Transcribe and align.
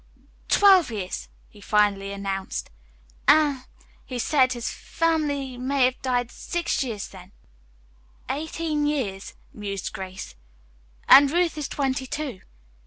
"Twelve 0.49 0.89
years," 0.89 1.29
he 1.47 1.61
finally 1.61 2.11
announced, 2.11 2.71
"an' 3.27 3.65
say 4.17 4.47
his 4.51 4.71
family 4.71 5.53
have 5.83 6.01
died 6.01 6.31
six 6.31 6.83
years 6.83 7.07
then." 7.09 7.31
"Eighteen 8.27 8.87
years," 8.87 9.35
mused 9.53 9.93
Grace, 9.93 10.33
"and 11.07 11.29
Ruth 11.29 11.55
is 11.55 11.67
twenty 11.67 12.07
two. 12.07 12.41